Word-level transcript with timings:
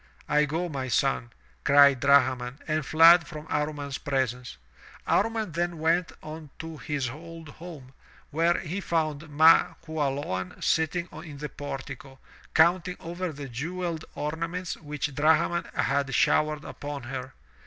"I 0.27 0.45
go, 0.45 0.67
my 0.67 0.87
son!" 0.87 1.29
cried 1.63 1.99
Drahman, 1.99 2.57
and 2.67 2.83
fled 2.83 3.27
from 3.27 3.45
Amman's 3.51 3.99
presence. 3.99 4.57
Amman 5.05 5.51
then 5.51 5.77
went 5.77 6.11
on 6.23 6.49
to 6.57 6.77
his 6.79 7.07
old 7.11 7.49
home, 7.49 7.93
where 8.31 8.59
he 8.61 8.81
foimd 8.81 9.29
Ma 9.29 9.75
Qualoan 9.85 10.59
sitting 10.59 11.07
in 11.11 11.37
the 11.37 11.49
portico, 11.49 12.17
counting 12.55 12.97
over 12.99 13.31
the 13.31 13.47
jewelled 13.47 14.05
oma 14.15 14.47
ments 14.47 14.75
which 14.77 15.13
Drahman 15.13 15.65
had 15.75 16.11
showered 16.15 16.63
upon 16.65 17.03
her. 17.03 17.35